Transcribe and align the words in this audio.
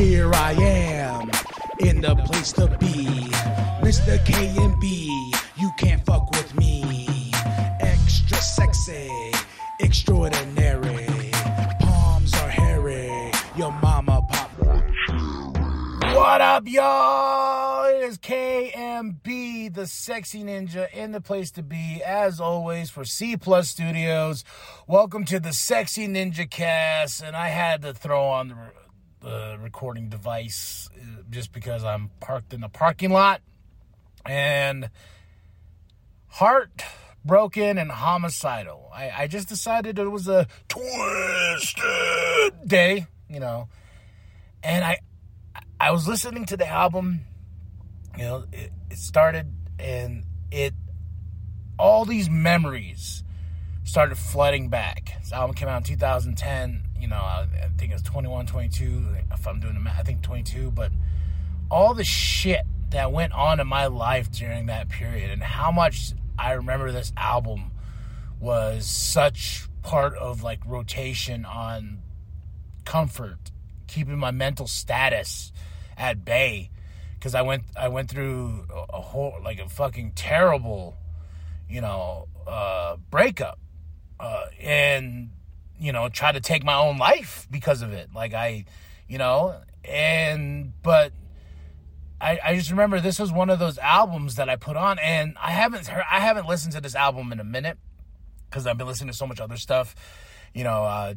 Here 0.00 0.32
I 0.32 0.52
am 0.52 1.30
in 1.80 2.00
the 2.00 2.16
place 2.16 2.52
to 2.52 2.68
be. 2.78 3.04
Mr. 3.84 4.24
K 4.24 4.48
and 4.56 4.80
B, 4.80 5.34
you 5.58 5.70
can't 5.76 6.02
fuck 6.06 6.30
with 6.30 6.54
me. 6.54 7.30
Extra 7.80 8.38
sexy, 8.38 9.10
extraordinary. 9.78 11.06
Palms 11.80 12.32
are 12.32 12.48
hairy, 12.48 13.30
your 13.58 13.72
mama 13.72 14.26
pop. 14.26 14.50
What 16.14 16.40
up, 16.40 16.66
y'all? 16.66 17.84
It 17.84 18.02
is 18.02 18.16
KMB, 18.16 19.74
the 19.74 19.86
sexy 19.86 20.42
ninja, 20.42 20.90
in 20.94 21.12
the 21.12 21.20
place 21.20 21.50
to 21.50 21.62
be, 21.62 22.02
as 22.02 22.40
always, 22.40 22.88
for 22.88 23.04
C 23.04 23.36
Plus 23.36 23.68
Studios. 23.68 24.44
Welcome 24.86 25.26
to 25.26 25.38
the 25.38 25.52
Sexy 25.52 26.08
Ninja 26.08 26.48
Cast, 26.48 27.22
and 27.22 27.36
I 27.36 27.48
had 27.48 27.82
to 27.82 27.92
throw 27.92 28.24
on 28.28 28.48
the, 28.48 28.54
the 29.20 29.58
recording 29.60 30.08
device 30.08 30.88
uh, 30.94 31.22
just 31.30 31.52
because 31.52 31.84
I'm 31.84 32.10
parked 32.20 32.52
in 32.52 32.60
the 32.60 32.68
parking 32.68 33.10
lot 33.10 33.42
and 34.24 34.90
heartbroken 36.28 37.78
and 37.78 37.90
homicidal. 37.90 38.90
I, 38.94 39.10
I 39.10 39.26
just 39.26 39.48
decided 39.48 39.98
it 39.98 40.08
was 40.08 40.28
a 40.28 40.46
twisted 40.68 41.82
day, 42.66 43.06
you 43.28 43.40
know, 43.40 43.68
and 44.62 44.84
I 44.84 44.98
I 45.78 45.92
was 45.92 46.06
listening 46.08 46.46
to 46.46 46.56
the 46.56 46.66
album. 46.66 47.20
You 48.16 48.24
know, 48.24 48.44
it, 48.52 48.72
it 48.90 48.98
started 48.98 49.52
and 49.78 50.24
it 50.50 50.74
all 51.78 52.04
these 52.04 52.28
memories 52.28 53.24
started 53.84 54.16
flooding 54.18 54.68
back. 54.68 55.14
This 55.20 55.32
album 55.32 55.54
came 55.54 55.68
out 55.68 55.78
in 55.78 55.84
2010. 55.84 56.82
You 57.00 57.08
know, 57.08 57.16
I, 57.16 57.46
I 57.62 57.68
think 57.78 57.90
it 57.90 57.94
was 57.94 58.02
21, 58.02 58.46
22. 58.46 59.06
If 59.32 59.46
I'm 59.46 59.60
doing 59.60 59.74
the 59.74 59.80
math, 59.80 60.00
I 60.00 60.02
think 60.02 60.22
22. 60.22 60.70
But 60.70 60.92
all 61.70 61.94
the 61.94 62.04
shit 62.04 62.62
that 62.90 63.12
went 63.12 63.32
on 63.32 63.60
in 63.60 63.66
my 63.66 63.86
life 63.86 64.30
during 64.30 64.66
that 64.66 64.88
period 64.88 65.30
and 65.30 65.42
how 65.42 65.70
much 65.70 66.12
I 66.38 66.52
remember 66.52 66.90
this 66.90 67.12
album 67.16 67.70
was 68.40 68.86
such 68.86 69.68
part 69.82 70.14
of 70.14 70.42
like 70.42 70.60
rotation 70.66 71.44
on 71.44 71.98
comfort, 72.84 73.50
keeping 73.86 74.18
my 74.18 74.30
mental 74.30 74.66
status 74.66 75.52
at 75.96 76.24
bay 76.24 76.70
because 77.20 77.34
I 77.34 77.42
went 77.42 77.64
I 77.76 77.88
went 77.88 78.10
through 78.10 78.66
a, 78.74 78.96
a 78.96 79.00
whole 79.00 79.34
like 79.44 79.58
a 79.58 79.68
fucking 79.68 80.12
terrible, 80.12 80.96
you 81.68 81.82
know, 81.82 82.28
uh, 82.46 82.96
breakup, 83.10 83.58
uh, 84.18 84.46
and 84.58 85.30
you 85.80 85.92
know 85.92 86.08
tried 86.08 86.32
to 86.32 86.40
take 86.40 86.62
my 86.62 86.74
own 86.74 86.98
life 86.98 87.48
because 87.50 87.82
of 87.82 87.92
it. 87.92 88.10
Like 88.14 88.34
I, 88.34 88.66
you 89.08 89.18
know, 89.18 89.60
and 89.84 90.72
but 90.82 91.12
I, 92.20 92.38
I 92.44 92.56
just 92.56 92.70
remember 92.70 93.00
this 93.00 93.18
was 93.18 93.32
one 93.32 93.48
of 93.48 93.58
those 93.58 93.78
albums 93.78 94.34
that 94.36 94.48
I 94.48 94.56
put 94.56 94.76
on, 94.76 94.98
and 94.98 95.36
I 95.40 95.52
haven't 95.52 95.86
heard, 95.86 96.04
I 96.10 96.20
haven't 96.20 96.46
listened 96.46 96.74
to 96.74 96.80
this 96.80 96.94
album 96.94 97.32
in 97.32 97.40
a 97.40 97.44
minute 97.44 97.78
because 98.48 98.66
I've 98.66 98.76
been 98.76 98.86
listening 98.86 99.10
to 99.10 99.16
so 99.16 99.26
much 99.26 99.40
other 99.40 99.56
stuff, 99.56 99.94
you 100.52 100.64
know, 100.64 100.84
uh, 100.84 101.14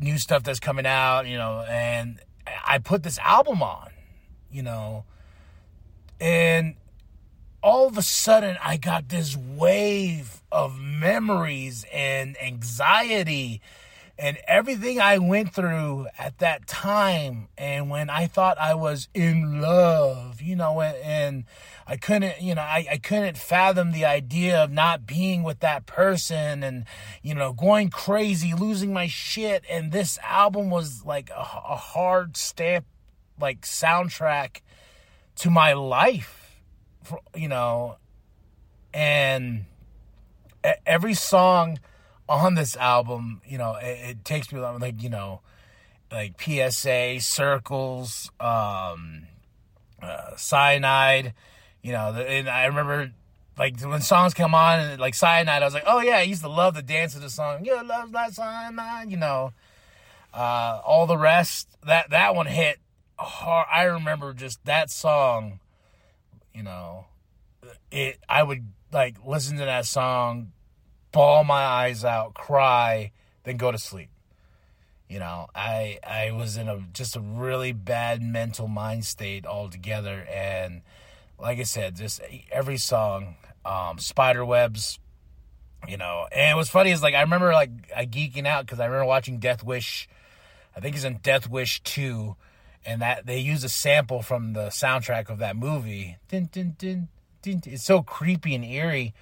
new 0.00 0.18
stuff 0.18 0.42
that's 0.42 0.60
coming 0.60 0.86
out, 0.86 1.26
you 1.26 1.36
know, 1.36 1.64
and 1.68 2.18
I 2.64 2.78
put 2.78 3.04
this 3.04 3.18
album 3.18 3.62
on, 3.62 3.90
you 4.50 4.62
know, 4.62 5.04
and 6.20 6.74
all 7.62 7.86
of 7.86 7.96
a 7.96 8.02
sudden 8.02 8.56
I 8.62 8.76
got 8.76 9.08
this 9.08 9.36
wave 9.36 10.42
of 10.50 10.80
memories 10.80 11.84
and 11.92 12.36
anxiety 12.42 13.60
and 14.20 14.36
everything 14.46 15.00
I 15.00 15.16
went 15.16 15.54
through 15.54 16.06
at 16.18 16.38
that 16.40 16.66
time 16.66 17.48
and 17.56 17.88
when 17.88 18.10
I 18.10 18.26
thought 18.26 18.58
I 18.58 18.74
was 18.74 19.08
in 19.14 19.62
love, 19.62 20.42
you 20.42 20.56
know, 20.56 20.82
and, 20.82 20.96
and 20.98 21.44
I 21.86 21.96
couldn't, 21.96 22.42
you 22.42 22.54
know, 22.54 22.60
I, 22.60 22.86
I 22.90 22.96
couldn't 22.98 23.38
fathom 23.38 23.92
the 23.92 24.04
idea 24.04 24.62
of 24.62 24.70
not 24.70 25.06
being 25.06 25.42
with 25.42 25.60
that 25.60 25.86
person 25.86 26.62
and, 26.62 26.84
you 27.22 27.34
know, 27.34 27.54
going 27.54 27.88
crazy, 27.88 28.52
losing 28.52 28.92
my 28.92 29.06
shit. 29.06 29.64
And 29.70 29.90
this 29.90 30.18
album 30.22 30.68
was 30.68 31.02
like 31.02 31.30
a, 31.30 31.40
a 31.40 31.76
hard 31.76 32.36
stamp, 32.36 32.84
like 33.40 33.62
soundtrack 33.62 34.60
to 35.36 35.48
my 35.48 35.72
life, 35.72 36.60
for, 37.02 37.20
you 37.34 37.48
know, 37.48 37.96
and 38.92 39.64
every 40.84 41.14
song 41.14 41.78
on 42.30 42.54
this 42.54 42.76
album, 42.76 43.42
you 43.46 43.58
know, 43.58 43.74
it, 43.74 44.10
it 44.10 44.24
takes 44.24 44.52
me 44.52 44.60
like, 44.60 45.02
you 45.02 45.10
know, 45.10 45.40
like 46.12 46.40
PSA, 46.40 47.18
Circles, 47.20 48.30
um, 48.38 49.26
uh, 50.00 50.36
Cyanide, 50.36 51.34
you 51.82 51.92
know, 51.92 52.12
and 52.12 52.48
I 52.48 52.66
remember 52.66 53.10
like 53.58 53.80
when 53.80 54.00
songs 54.00 54.32
come 54.32 54.54
on, 54.54 54.98
like 54.98 55.14
Cyanide, 55.14 55.62
I 55.62 55.64
was 55.64 55.74
like, 55.74 55.84
oh 55.86 56.00
yeah, 56.00 56.18
I 56.18 56.22
used 56.22 56.42
to 56.42 56.48
love 56.48 56.74
the 56.74 56.82
dance 56.82 57.16
of 57.16 57.22
the 57.22 57.28
song. 57.28 57.64
Yeah, 57.64 57.82
love 57.82 58.12
that 58.12 58.32
Cyanide, 58.32 59.10
you 59.10 59.16
know. 59.16 59.52
Uh, 60.32 60.80
all 60.84 61.08
the 61.08 61.18
rest, 61.18 61.68
that 61.84 62.10
that 62.10 62.36
one 62.36 62.46
hit 62.46 62.78
hard. 63.18 63.66
I 63.70 63.82
remember 63.82 64.32
just 64.32 64.64
that 64.66 64.88
song, 64.88 65.58
you 66.54 66.62
know, 66.62 67.06
it. 67.90 68.18
I 68.28 68.44
would 68.44 68.68
like 68.92 69.16
listen 69.26 69.58
to 69.58 69.64
that 69.64 69.84
song 69.86 70.52
bawl 71.12 71.44
my 71.44 71.62
eyes 71.62 72.04
out, 72.04 72.34
cry, 72.34 73.12
then 73.44 73.56
go 73.56 73.70
to 73.70 73.78
sleep. 73.78 74.10
You 75.08 75.18
know, 75.18 75.48
I 75.54 75.98
I 76.04 76.30
was 76.30 76.56
in 76.56 76.68
a 76.68 76.78
just 76.92 77.16
a 77.16 77.20
really 77.20 77.72
bad 77.72 78.22
mental 78.22 78.68
mind 78.68 79.04
state 79.04 79.44
altogether, 79.44 80.24
and 80.32 80.82
like 81.36 81.58
I 81.58 81.64
said, 81.64 81.96
just 81.96 82.20
every 82.52 82.76
song, 82.76 83.34
um, 83.64 83.98
spider 83.98 84.44
webs, 84.44 85.00
you 85.88 85.96
know. 85.96 86.28
And 86.30 86.56
what's 86.56 86.70
funny 86.70 86.92
is 86.92 87.02
like 87.02 87.14
I 87.14 87.22
remember 87.22 87.52
like 87.52 87.70
I 87.94 88.06
geeking 88.06 88.46
out 88.46 88.66
because 88.66 88.78
I 88.78 88.86
remember 88.86 89.06
watching 89.06 89.40
Death 89.40 89.64
Wish. 89.64 90.08
I 90.76 90.80
think 90.80 90.94
it's 90.94 91.04
in 91.04 91.16
Death 91.16 91.50
Wish 91.50 91.82
two, 91.82 92.36
and 92.86 93.02
that 93.02 93.26
they 93.26 93.40
use 93.40 93.64
a 93.64 93.68
sample 93.68 94.22
from 94.22 94.52
the 94.52 94.68
soundtrack 94.68 95.28
of 95.28 95.38
that 95.38 95.56
movie. 95.56 96.18
It's 97.44 97.84
so 97.84 98.02
creepy 98.02 98.54
and 98.54 98.64
eerie 98.64 99.12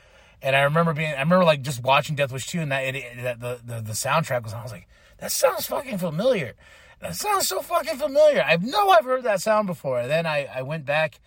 and 0.43 0.55
I 0.55 0.63
remember 0.63 0.93
being, 0.93 1.11
I 1.11 1.21
remember 1.21 1.45
like 1.45 1.63
just 1.63 1.83
watching 1.83 2.17
Death 2.17 2.33
Wish 2.33 2.47
2 2.47 2.61
and 2.61 2.73
that, 2.73 2.95
it, 2.95 3.23
that 3.23 3.41
the, 3.41 3.61
the, 3.65 3.81
the 3.81 3.93
soundtrack 3.93 4.45
was 4.45 4.53
on. 4.53 4.61
I 4.61 4.63
was 4.63 4.73
like, 4.73 4.89
that 5.19 5.33
sounds 5.33 5.67
fucking 5.67 5.99
familiar. 5.99 6.55
That 7.01 7.15
sounds 7.15 7.49
so 7.49 7.61
fucking 7.61 7.97
familiar. 7.99 8.43
I 8.43 8.57
know 8.57 8.89
I've 8.91 9.05
heard 9.05 9.25
that 9.25 9.41
sound 9.41 9.67
before. 9.67 10.01
And 10.01 10.11
then 10.11 10.27
I, 10.27 10.47
I 10.53 10.63
went 10.63 10.85
back 10.85 11.21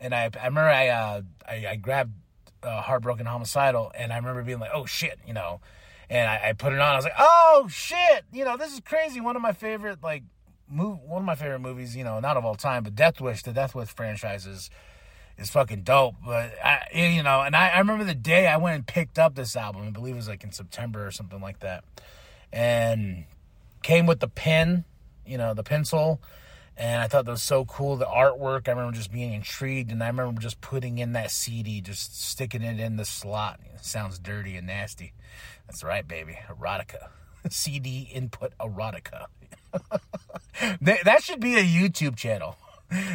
and 0.00 0.14
I, 0.14 0.30
I 0.40 0.46
remember 0.46 0.70
I, 0.70 0.88
uh, 0.88 1.22
I, 1.46 1.66
I 1.70 1.76
grabbed 1.76 2.12
uh, 2.62 2.82
Heartbroken 2.82 3.26
Homicidal 3.26 3.92
and 3.94 4.12
I 4.12 4.16
remember 4.16 4.42
being 4.42 4.60
like, 4.60 4.70
oh 4.74 4.86
shit, 4.86 5.18
you 5.26 5.34
know, 5.34 5.60
and 6.10 6.28
I, 6.28 6.48
I 6.48 6.52
put 6.52 6.72
it 6.72 6.78
on. 6.78 6.92
I 6.92 6.96
was 6.96 7.04
like, 7.04 7.14
oh 7.18 7.68
shit, 7.70 8.24
you 8.32 8.44
know, 8.44 8.56
this 8.56 8.72
is 8.72 8.80
crazy. 8.80 9.20
One 9.20 9.36
of 9.36 9.42
my 9.42 9.52
favorite, 9.52 10.02
like, 10.02 10.24
move, 10.70 10.98
one 11.02 11.22
of 11.22 11.26
my 11.26 11.34
favorite 11.34 11.60
movies, 11.60 11.96
you 11.96 12.04
know, 12.04 12.20
not 12.20 12.36
of 12.36 12.44
all 12.44 12.54
time, 12.54 12.82
but 12.82 12.94
Death 12.94 13.20
Wish, 13.20 13.42
the 13.42 13.52
Death 13.52 13.74
Wish 13.74 13.88
franchises 13.88 14.70
is 15.38 15.50
fucking 15.50 15.82
dope. 15.82 16.16
But 16.24 16.52
I, 16.62 16.86
you 16.92 17.22
know, 17.22 17.40
and 17.40 17.56
I, 17.56 17.68
I 17.68 17.78
remember 17.78 18.04
the 18.04 18.14
day 18.14 18.46
I 18.46 18.56
went 18.56 18.74
and 18.76 18.86
picked 18.86 19.18
up 19.18 19.34
this 19.34 19.56
album. 19.56 19.86
I 19.86 19.90
believe 19.90 20.14
it 20.14 20.16
was 20.16 20.28
like 20.28 20.44
in 20.44 20.52
September 20.52 21.06
or 21.06 21.10
something 21.10 21.40
like 21.40 21.60
that, 21.60 21.84
and 22.52 23.24
came 23.82 24.06
with 24.06 24.20
the 24.20 24.28
pen, 24.28 24.84
you 25.24 25.38
know, 25.38 25.54
the 25.54 25.62
pencil. 25.62 26.20
And 26.76 27.02
I 27.02 27.08
thought 27.08 27.24
that 27.24 27.32
was 27.32 27.42
so 27.42 27.64
cool. 27.64 27.96
The 27.96 28.06
artwork, 28.06 28.68
I 28.68 28.70
remember 28.70 28.96
just 28.96 29.10
being 29.10 29.32
intrigued, 29.32 29.90
and 29.90 30.02
I 30.02 30.06
remember 30.06 30.40
just 30.40 30.60
putting 30.60 30.98
in 30.98 31.12
that 31.14 31.32
CD, 31.32 31.80
just 31.80 32.20
sticking 32.20 32.62
it 32.62 32.78
in 32.78 32.96
the 32.96 33.04
slot. 33.04 33.58
It 33.74 33.84
sounds 33.84 34.20
dirty 34.20 34.54
and 34.54 34.68
nasty. 34.68 35.12
That's 35.66 35.82
right, 35.82 36.06
baby. 36.06 36.38
Erotica. 36.48 37.08
CD 37.50 38.08
input 38.12 38.52
erotica. 38.60 39.26
that 40.80 41.22
should 41.22 41.40
be 41.40 41.56
a 41.56 41.64
YouTube 41.64 42.14
channel 42.16 42.56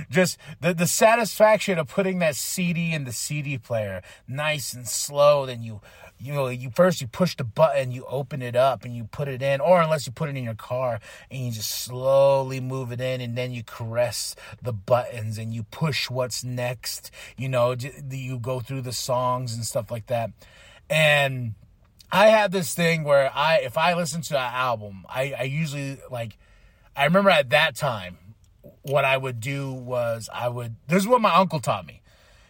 just 0.10 0.38
the, 0.62 0.74
the 0.74 0.88
satisfaction 0.88 1.78
of 1.80 1.88
putting 1.88 2.20
that 2.20 2.36
CD 2.36 2.94
in 2.94 3.06
the 3.06 3.12
CD 3.12 3.58
player, 3.58 4.02
nice 4.28 4.74
and 4.74 4.88
slow. 4.88 5.46
Then 5.46 5.64
you, 5.64 5.81
you 6.20 6.34
know, 6.34 6.48
you 6.48 6.70
first 6.70 7.02
you 7.02 7.08
push 7.08 7.36
the 7.36 7.44
button, 7.44 7.92
you 7.92 8.06
open 8.08 8.42
it 8.42 8.56
up, 8.56 8.86
and 8.86 8.96
you 8.96 9.06
put 9.06 9.28
it 9.28 9.42
in, 9.42 9.62
or 9.62 9.81
unless 9.81 10.06
you 10.06 10.14
put 10.14 10.30
it 10.30 10.38
in 10.38 10.44
your 10.44 10.56
car 10.56 11.00
and 11.30 11.46
you 11.46 11.52
just 11.52 11.70
slowly 11.70 12.60
move 12.60 12.92
it 12.92 13.02
in, 13.02 13.22
and 13.22 13.38
then 13.38 13.52
you 13.52 13.64
caress 13.64 14.36
the 14.62 14.74
buttons 14.74 15.38
and 15.38 15.54
you 15.54 15.64
push 15.64 16.10
what's 16.10 16.44
next. 16.44 17.12
You 17.38 17.50
know, 17.50 17.75
you 18.10 18.40
go 18.40 18.60
through 18.60 18.81
the 18.81 18.94
songs 18.94 19.54
and 19.54 19.66
stuff 19.66 19.92
like 19.92 20.08
that, 20.08 20.31
and. 20.90 21.56
I 22.16 22.28
have 22.28 22.52
this 22.52 22.75
thing 22.75 23.04
where 23.04 23.31
I, 23.34 23.56
if 23.64 23.75
I 23.75 23.96
listen 23.96 24.22
to 24.22 24.38
an 24.38 24.54
album, 24.54 25.04
I, 25.10 25.34
I 25.34 25.44
usually 25.46 25.98
like, 26.12 26.38
I 26.96 27.06
remember 27.06 27.31
at 27.31 27.50
that 27.50 27.75
time, 27.75 28.20
what 28.83 29.03
I 29.06 29.18
would 29.18 29.39
do 29.39 29.74
was 29.74 30.30
I 30.33 30.47
would, 30.47 30.75
this 30.88 31.03
is 31.03 31.07
what 31.07 31.21
my 31.21 31.33
uncle 31.33 31.59
taught 31.59 31.85
me. 31.85 32.01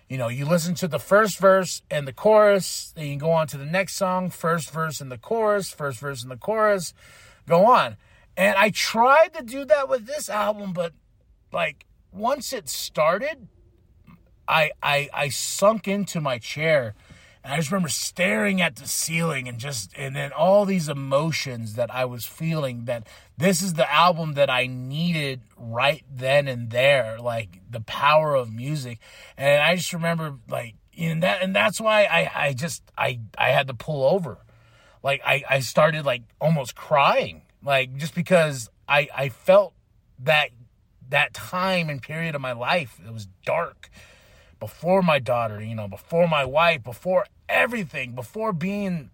You 0.09 0.17
know, 0.17 0.27
you 0.27 0.45
listen 0.45 0.75
to 0.75 0.87
the 0.87 0.99
first 0.99 1.39
verse 1.39 1.81
and 1.89 2.07
the 2.07 2.13
chorus, 2.13 2.93
then 2.95 3.07
you 3.07 3.17
go 3.17 3.31
on 3.31 3.47
to 3.47 3.57
the 3.57 3.65
next 3.65 3.95
song, 3.95 4.29
first 4.29 4.69
verse 4.69 5.01
and 5.01 5.11
the 5.11 5.17
chorus, 5.17 5.71
first 5.71 5.99
verse 5.99 6.21
and 6.21 6.31
the 6.31 6.37
chorus, 6.37 6.93
go 7.47 7.65
on. 7.65 7.97
And 8.35 8.57
I 8.57 8.69
tried 8.69 9.33
to 9.35 9.43
do 9.43 9.65
that 9.65 9.89
with 9.89 10.05
this 10.05 10.29
album, 10.29 10.73
but 10.73 10.93
like 11.51 11.85
once 12.11 12.51
it 12.53 12.67
started, 12.67 13.47
I 14.47 14.71
I 14.81 15.09
I 15.13 15.29
sunk 15.29 15.87
into 15.87 16.19
my 16.19 16.37
chair 16.37 16.95
and 17.43 17.51
I 17.51 17.57
just 17.57 17.71
remember 17.71 17.89
staring 17.89 18.61
at 18.61 18.77
the 18.77 18.87
ceiling 18.87 19.49
and 19.49 19.59
just, 19.59 19.91
and 19.97 20.15
then 20.15 20.31
all 20.31 20.63
these 20.63 20.87
emotions 20.87 21.73
that 21.75 21.93
I 21.93 22.05
was 22.05 22.25
feeling 22.25 22.85
that 22.85 23.05
this 23.37 23.61
is 23.61 23.73
the 23.73 23.91
album 23.91 24.35
that 24.35 24.49
I 24.49 24.65
needed 24.67 25.41
right 25.57 26.05
then 26.09 26.47
and 26.47 26.69
there, 26.69 27.19
like 27.19 27.59
the 27.69 27.81
power 27.81 28.33
of 28.33 28.53
music. 28.53 28.99
And 29.35 29.61
I 29.61 29.75
just 29.75 29.91
remember 29.91 30.35
like, 30.47 30.75
and 30.97 31.21
that, 31.23 31.41
and 31.41 31.53
that's 31.53 31.81
why 31.81 32.05
I, 32.05 32.31
I 32.33 32.53
just, 32.53 32.81
I, 32.97 33.19
I 33.37 33.49
had 33.49 33.67
to 33.67 33.73
pull 33.73 34.05
over. 34.05 34.37
Like 35.03 35.21
I, 35.25 35.43
I 35.49 35.59
started 35.59 36.05
like 36.05 36.23
almost 36.39 36.75
crying, 36.75 37.41
like 37.61 37.97
just 37.97 38.15
because 38.15 38.69
I, 38.87 39.09
I 39.13 39.27
felt 39.27 39.73
that, 40.19 40.51
that 41.09 41.33
time 41.33 41.89
and 41.89 42.01
period 42.01 42.35
of 42.35 42.41
my 42.41 42.53
life, 42.53 43.01
it 43.05 43.11
was 43.11 43.27
dark 43.45 43.89
before 44.63 45.01
my 45.01 45.19
daughter, 45.19 45.61
you 45.61 45.75
know, 45.75 45.89
before 45.89 46.25
my 46.25 46.45
wife, 46.45 46.81
before 46.85 47.25
everything, 47.49 48.15
before 48.15 48.53
being 48.53 49.09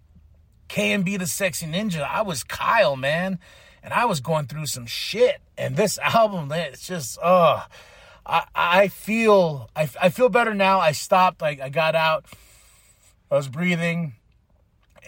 KMB 0.68 1.18
the 1.18 1.26
Sexy 1.26 1.66
Ninja, 1.66 2.08
I 2.08 2.22
was 2.22 2.44
Kyle, 2.44 2.96
man. 2.96 3.40
And 3.82 3.92
I 3.92 4.06
was 4.06 4.20
going 4.20 4.46
through 4.46 4.68
some 4.68 4.86
shit. 4.86 5.42
And 5.58 5.76
this 5.76 5.98
album, 6.04 6.52
it's 6.52 6.86
just, 6.86 7.18
uh, 7.20 7.64
I, 8.28 8.44
I 8.54 8.88
feel, 8.90 9.72
I, 9.76 9.90
I 10.00 10.10
feel 10.10 10.30
better 10.30 10.54
now. 10.54 10.80
I 10.80 10.92
stopped, 10.92 11.42
I, 11.42 11.58
I 11.64 11.70
got 11.70 11.96
out, 11.96 12.26
I 13.32 13.36
was 13.36 13.48
breathing, 13.48 14.14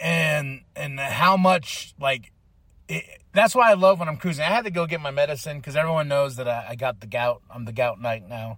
and, 0.01 0.61
and 0.75 0.99
how 0.99 1.38
much, 1.38 1.93
like, 1.99 2.31
it, 2.89 3.03
that's 3.31 3.53
why 3.53 3.69
I 3.69 3.75
love 3.75 3.99
when 3.99 4.09
I'm 4.09 4.17
cruising. 4.17 4.43
I 4.43 4.47
had 4.47 4.65
to 4.65 4.71
go 4.71 4.88
get 4.88 5.01
my 5.01 5.11
medicine 5.11 5.57
because 5.57 5.75
everyone 5.75 6.07
knows 6.07 6.38
that 6.38 6.47
I, 6.47 6.69
I 6.69 6.75
got 6.75 6.99
the 6.99 7.05
gout. 7.05 7.43
I'm 7.53 7.65
the 7.65 7.73
gout 7.73 8.01
knight 8.01 8.27
now 8.27 8.57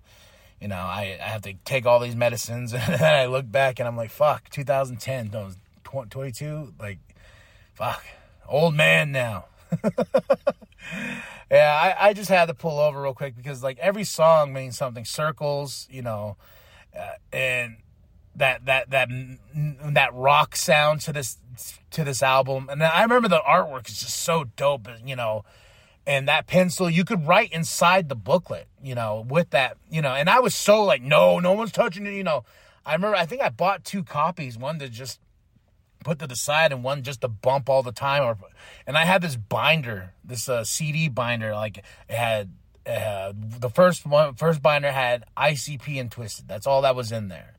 you 0.64 0.70
know, 0.70 0.78
I, 0.78 1.20
I 1.22 1.26
have 1.26 1.42
to 1.42 1.54
take 1.66 1.86
all 1.86 2.00
these 2.00 2.16
medicines. 2.16 2.74
And 2.84 2.94
then 2.94 3.04
I 3.04 3.26
look 3.26 3.52
back 3.52 3.80
and 3.80 3.88
I'm 3.88 3.98
like, 3.98 4.10
fuck, 4.10 4.50
2010, 4.50 5.30
no, 5.34 5.52
22, 5.84 6.74
like, 6.80 7.00
fuck, 7.74 8.02
old 8.48 8.74
man 8.74 9.12
now. 9.12 9.46
yeah, 11.52 11.96
I, 12.00 12.08
I 12.10 12.14
just 12.14 12.30
had 12.30 12.46
to 12.46 12.54
pull 12.54 12.80
over 12.80 13.02
real 13.02 13.14
quick 13.14 13.36
because, 13.36 13.62
like, 13.62 13.78
every 13.80 14.06
song 14.06 14.54
means 14.54 14.78
something. 14.78 15.04
Circles, 15.04 15.86
you 15.92 16.02
know, 16.02 16.38
uh, 16.98 17.10
and 17.34 17.78
that 18.36 18.66
that 18.66 18.90
that 18.92 19.10
that 19.94 20.14
rock 20.14 20.56
sound 20.56 21.02
to 21.02 21.14
this 21.14 21.38
to 21.92 22.04
this 22.04 22.24
album. 22.24 22.70
And 22.70 22.82
I 22.82 23.02
remember 23.02 23.28
the 23.28 23.42
artwork 23.42 23.90
is 23.90 24.00
just 24.00 24.22
so 24.22 24.46
dope. 24.56 24.88
You 25.04 25.16
know, 25.16 25.44
and 26.06 26.28
that 26.28 26.48
pencil 26.48 26.90
you 26.90 27.04
could 27.04 27.28
write 27.28 27.52
inside 27.52 28.10
the 28.10 28.16
booklet 28.16 28.68
you 28.82 28.96
know 28.96 29.26
with 29.28 29.50
that 29.52 29.78
you 29.90 30.02
know 30.02 30.14
and 30.14 30.30
i 30.30 30.40
was 30.40 30.54
so 30.54 30.84
like 30.84 31.02
no 31.02 31.40
no 31.40 31.54
one's 31.54 31.72
touching 31.72 32.06
it 32.06 32.14
you 32.14 32.24
know. 32.24 32.44
I 32.86 32.94
remember 32.94 33.16
i 33.16 33.26
think 33.26 33.42
i 33.42 33.50
bought 33.50 33.86
two 33.86 34.04
copies 34.04 34.58
one 34.58 34.80
to 34.80 34.90
just 34.90 35.20
put 36.04 36.20
to 36.20 36.28
the 36.28 36.36
side 36.36 36.72
and 36.74 36.84
one 36.84 37.02
just 37.04 37.22
to 37.22 37.28
bump 37.28 37.70
all 37.70 37.82
the 37.82 37.94
time 37.94 38.24
or 38.24 38.38
and 38.86 38.98
i 38.98 39.06
had 39.06 39.22
this 39.22 39.38
binder 39.38 40.14
this 40.24 40.50
uh, 40.50 40.64
cd 40.64 41.08
binder 41.08 41.54
like 41.54 41.78
it 41.78 42.16
had 42.16 42.52
uh, 42.86 43.32
the 43.36 43.70
first 43.70 44.06
one 44.06 44.36
first 44.36 44.62
binder 44.62 44.92
had 44.92 45.24
icp 45.38 46.00
and 46.00 46.12
Twiztid 46.12 46.48
that's 46.48 46.68
all 46.68 46.82
that 46.82 46.96
was 46.96 47.14
in 47.14 47.30
there 47.30 47.53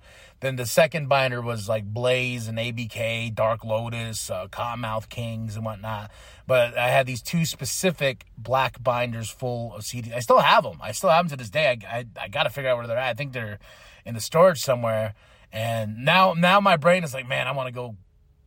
then 0.44 0.56
the 0.56 0.66
second 0.66 1.08
binder 1.08 1.40
was 1.40 1.68
like 1.68 1.84
Blaze 1.84 2.48
and 2.48 2.58
ABK, 2.58 3.34
Dark 3.34 3.64
Lotus, 3.64 4.28
uh, 4.28 4.46
Kottonmouth 4.48 5.08
Kings, 5.08 5.56
and 5.56 5.64
whatnot. 5.64 6.10
But 6.46 6.76
I 6.76 6.88
had 6.88 7.06
these 7.06 7.22
two 7.22 7.46
specific 7.46 8.26
black 8.36 8.82
binders 8.82 9.30
full 9.30 9.74
of 9.74 9.82
CDs. 9.82 10.14
I 10.14 10.20
still 10.20 10.40
have 10.40 10.64
them. 10.64 10.78
I 10.82 10.92
still 10.92 11.08
have 11.08 11.28
them 11.28 11.38
to 11.38 11.42
this 11.42 11.50
day. 11.50 11.68
I, 11.68 11.98
I, 11.98 12.04
I 12.20 12.28
got 12.28 12.42
to 12.42 12.50
figure 12.50 12.68
out 12.68 12.76
where 12.76 12.86
they're 12.86 12.98
at. 12.98 13.08
I 13.08 13.14
think 13.14 13.32
they're 13.32 13.58
in 14.04 14.14
the 14.14 14.20
storage 14.20 14.60
somewhere. 14.60 15.14
And 15.50 16.04
now, 16.04 16.34
now 16.34 16.60
my 16.60 16.76
brain 16.76 17.04
is 17.04 17.14
like, 17.14 17.26
man, 17.26 17.46
I 17.48 17.52
want 17.52 17.68
to 17.68 17.72
go 17.72 17.96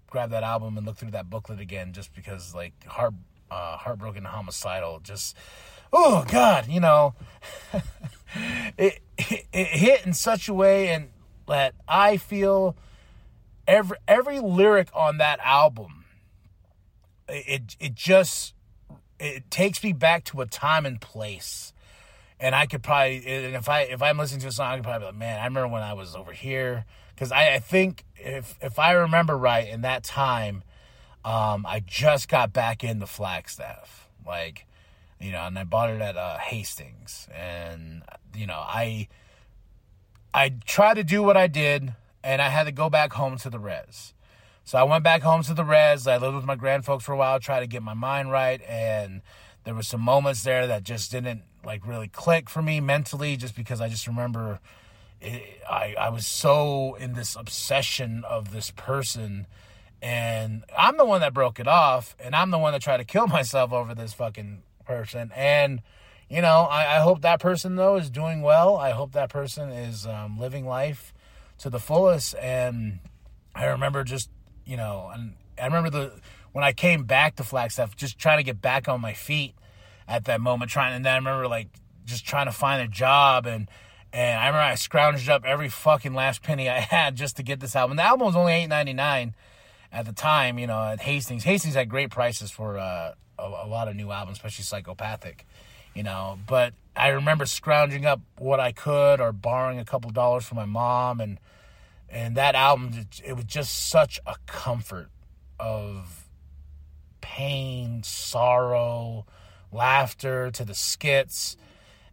grab 0.10 0.30
that 0.30 0.44
album 0.44 0.78
and 0.78 0.86
look 0.86 0.98
through 0.98 1.12
that 1.12 1.30
booklet 1.30 1.60
again, 1.60 1.94
just 1.94 2.14
because 2.14 2.54
like 2.54 2.74
heart, 2.86 3.16
uh, 3.50 3.78
heartbroken, 3.78 4.24
homicidal, 4.24 5.00
just 5.00 5.36
oh 5.92 6.26
god, 6.30 6.68
you 6.68 6.80
know, 6.80 7.16
it, 8.78 9.00
it 9.18 9.46
it 9.54 9.68
hit 9.68 10.06
in 10.06 10.14
such 10.14 10.48
a 10.50 10.54
way 10.54 10.90
and 10.90 11.10
that 11.48 11.76
I 11.88 12.18
feel 12.18 12.76
every 13.68 13.98
every 14.08 14.40
lyric 14.40 14.90
on 14.94 15.18
that 15.18 15.40
album 15.44 16.06
it 17.30 17.76
it 17.80 17.96
just 17.96 18.54
it 19.20 19.50
takes 19.50 19.84
me 19.84 19.94
back 19.94 20.24
to 20.26 20.42
a 20.42 20.46
time 20.46 20.86
and 20.86 21.02
place. 21.02 21.74
And 22.40 22.54
I 22.54 22.68
could 22.68 22.84
probably 22.84 23.18
if 23.18 23.68
I 23.68 23.82
if 23.82 24.02
I'm 24.02 24.18
listening 24.18 24.42
to 24.42 24.48
a 24.48 24.52
song 24.52 24.72
I 24.72 24.76
could 24.76 24.84
probably 24.84 25.00
be 25.00 25.06
like 25.06 25.16
man 25.16 25.40
I 25.40 25.46
remember 25.46 25.68
when 25.68 25.84
I 25.84 25.94
was 25.94 26.16
over 26.16 26.32
here. 26.32 26.86
Because 27.14 27.32
I, 27.32 27.56
I 27.56 27.60
think 27.60 28.04
if 28.16 28.58
if 28.62 28.80
I 28.80 28.92
remember 28.92 29.38
right 29.38 29.68
in 29.68 29.82
that 29.82 30.04
time 30.04 30.64
um, 31.26 31.66
I 31.66 31.84
just 31.86 32.30
got 32.30 32.54
back 32.54 32.84
into 32.84 33.08
Flagstaff. 33.08 34.08
Like 34.26 34.66
you 35.20 35.32
know 35.32 35.42
and 35.42 35.58
I 35.58 35.64
bought 35.64 35.90
it 35.90 36.02
at 36.02 36.16
uh, 36.16 36.38
Hastings. 36.38 37.28
And 37.34 38.04
you 38.36 38.46
know 38.46 38.64
I 38.66 39.08
I 40.38 40.50
tried 40.68 40.94
to 40.98 41.04
do 41.04 41.24
what 41.24 41.36
I 41.36 41.48
did, 41.48 41.96
and 42.24 42.44
I 42.44 42.50
had 42.50 42.66
to 42.66 42.72
go 42.72 42.92
back 42.92 43.14
home 43.14 43.38
to 43.38 43.50
the 43.50 43.58
res. 43.58 44.14
So 44.64 44.78
I 44.78 44.84
went 44.84 45.04
back 45.04 45.24
home 45.24 45.42
to 45.42 45.56
the 45.56 45.66
res. 45.66 46.06
I 46.06 46.18
lived 46.18 46.36
with 46.36 46.46
my 46.46 46.56
grandfolks 46.56 47.02
for 47.02 47.14
a 47.14 47.18
while, 47.18 47.40
try 47.40 47.60
to 47.60 47.66
get 47.66 47.82
my 47.82 47.96
mind 47.96 48.30
right, 48.30 48.62
and 48.70 49.24
there 49.64 49.74
were 49.74 49.82
some 49.82 50.02
moments 50.02 50.44
there 50.44 50.68
that 50.68 50.84
just 50.84 51.10
didn't 51.10 51.42
like 51.66 51.88
really 51.88 52.08
click 52.08 52.52
for 52.52 52.62
me 52.62 52.80
mentally, 52.80 53.36
just 53.36 53.56
because 53.56 53.82
I 53.82 53.90
just 53.90 54.06
remember 54.06 54.60
it, 55.22 55.42
I 55.68 55.96
I 56.00 56.10
was 56.10 56.28
so 56.28 56.94
in 57.00 57.14
this 57.14 57.36
obsession 57.36 58.24
of 58.24 58.52
this 58.52 58.70
person, 58.70 59.48
and 60.04 60.66
I'm 60.78 60.98
the 60.98 61.06
one 61.06 61.22
that 61.22 61.34
broke 61.34 61.60
it 61.60 61.68
off, 61.68 62.16
and 62.20 62.36
I'm 62.36 62.52
the 62.52 62.60
one 62.60 62.74
that 62.74 62.84
tried 62.84 62.98
to 62.98 63.06
kill 63.06 63.26
myself 63.40 63.74
over 63.74 63.96
this 63.96 64.14
fucking 64.14 64.62
person, 64.86 65.32
and 65.36 65.82
you 66.30 66.42
know, 66.42 66.62
I, 66.64 66.98
I, 66.98 67.00
hope 67.00 67.22
that 67.22 67.40
person 67.40 67.76
though 67.76 67.96
is 67.96 68.10
doing 68.10 68.42
well. 68.42 68.76
I 68.76 68.92
hope 68.92 69.14
that 69.14 69.30
person 69.30 69.70
is 69.70 70.06
um, 70.06 70.38
living 70.38 70.66
life 70.66 71.14
to 71.60 71.70
the 71.70 71.80
fullest. 71.80 72.36
And 72.36 73.00
I 73.56 73.66
remember 73.68 74.04
just, 74.04 74.30
you 74.66 74.76
know, 74.76 75.10
and 75.14 75.36
I 75.62 75.66
remember 75.66 75.90
the 75.90 76.14
when 76.52 76.64
I 76.64 76.74
came 76.74 77.06
back 77.06 77.36
to 77.38 77.44
Flagstaff, 77.44 77.96
just 77.96 78.18
trying 78.18 78.40
to 78.40 78.44
get 78.44 78.62
back 78.62 78.90
on 78.90 79.00
my 79.00 79.14
feet 79.14 79.56
at 80.08 80.26
that 80.26 80.42
moment. 80.42 80.70
Trying, 80.70 80.96
and 80.96 81.06
then 81.06 81.14
I 81.14 81.18
remember 81.18 81.48
like 81.48 81.70
just 82.04 82.26
trying 82.26 82.48
to 82.48 82.54
find 82.54 82.82
a 82.82 82.88
job 82.88 83.46
and. 83.46 83.70
And 84.14 84.40
I 84.40 84.48
remember 84.48 84.64
I 84.64 84.74
scrounged 84.74 85.28
up 85.28 85.44
every 85.44 85.68
fucking 85.68 86.14
last 86.14 86.42
penny 86.42 86.70
I 86.70 86.80
had 86.80 87.18
just 87.18 87.36
to 87.38 87.44
get 87.44 87.60
this 87.60 87.76
album. 87.76 87.98
The 87.98 88.04
album 88.04 88.26
was 88.26 88.38
only 88.38 88.54
eight 88.54 88.68
ninety 88.68 88.94
nine 88.94 89.36
at 89.92 90.06
the 90.06 90.14
time, 90.14 90.58
you 90.58 90.66
know, 90.66 90.82
at 90.82 91.02
Hastings. 91.02 91.44
Hastings 91.44 91.76
had 91.76 91.90
great 91.90 92.10
prices 92.10 92.50
for 92.50 92.78
uh, 92.78 93.14
a, 93.38 93.44
a, 93.44 93.68
lot 93.68 93.90
of 93.90 93.98
new 93.98 94.10
albums, 94.10 94.38
especially 94.38 94.64
Psychopathic 94.64 95.46
you 95.98 96.04
know. 96.04 96.40
But 96.48 96.74
I 96.96 97.10
remember 97.10 97.46
scrounging 97.48 98.06
up 98.06 98.22
what 98.38 98.60
I 98.62 98.72
could 98.72 99.20
or 99.20 99.32
borrowing 99.34 99.80
a 99.80 99.86
couple 99.86 100.12
dollars 100.12 100.46
from 100.46 100.58
my 100.58 100.66
mom, 100.66 101.20
and 101.20 101.40
and 102.08 102.38
that 102.38 102.54
album 102.54 103.08
it 103.26 103.34
was 103.34 103.46
just 103.46 103.90
such 103.90 104.20
a 104.26 104.36
comfort 104.46 105.10
of 105.60 106.30
pain, 107.20 108.04
sorrow, 108.04 109.26
laughter 109.72 110.52
to 110.52 110.64
the 110.64 110.76
skits, 110.76 111.58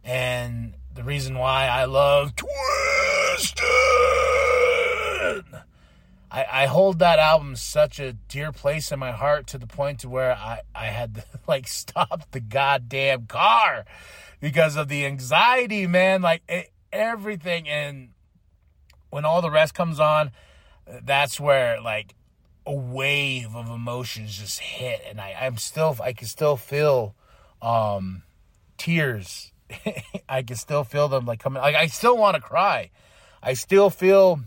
and 0.03 0.73
the 0.93 1.03
reason 1.03 1.37
why 1.37 1.67
I 1.67 1.85
love 1.85 2.33
Twiztid 2.35 2.55
I, 6.35 6.63
I 6.63 6.65
hold 6.65 6.99
that 6.99 7.17
album 7.17 7.55
such 7.55 7.97
a 7.97 8.11
dear 8.11 8.51
place 8.51 8.91
in 8.91 8.99
my 8.99 9.13
heart 9.13 9.47
to 9.47 9.57
the 9.57 9.67
point 9.67 10.01
to 10.01 10.09
where 10.09 10.33
I, 10.33 10.63
I 10.75 10.87
had 10.87 11.15
to 11.15 11.23
like 11.47 11.65
stop 11.65 12.29
the 12.31 12.41
goddamn 12.41 13.27
car 13.27 13.85
because 14.41 14.75
of 14.75 14.89
the 14.89 15.05
anxiety, 15.05 15.87
man. 15.87 16.21
Like 16.21 16.43
it, 16.49 16.73
everything. 16.91 17.69
And 17.69 18.09
when 19.11 19.23
all 19.23 19.41
the 19.41 19.49
rest 19.49 19.73
comes 19.73 19.97
on, 19.97 20.31
that's 21.03 21.39
where 21.39 21.79
like 21.79 22.13
a 22.65 22.73
wave 22.73 23.55
of 23.55 23.69
emotions 23.69 24.37
just 24.37 24.59
hit. 24.59 25.03
And 25.09 25.21
I, 25.21 25.37
I'm 25.39 25.55
still, 25.55 25.95
I 26.03 26.11
can 26.11 26.27
still 26.27 26.57
feel 26.57 27.15
um, 27.61 28.23
tears. 28.77 29.53
I 30.27 30.43
can 30.43 30.57
still 30.57 30.83
feel 30.83 31.07
them 31.07 31.25
like 31.25 31.39
coming. 31.39 31.61
Like 31.61 31.75
I 31.75 31.87
still 31.87 32.17
want 32.17 32.35
to 32.35 32.41
cry. 32.41 32.91
I 33.41 33.53
still 33.53 33.89
feel 33.89 34.41